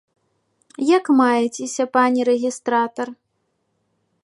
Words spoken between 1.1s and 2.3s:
маецеся, пане